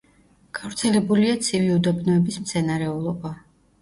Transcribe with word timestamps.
გავრცელებულია 0.59 1.35
ცივი 1.49 1.69
უდაბნოების 1.75 2.41
მცენარეულობა. 2.47 3.37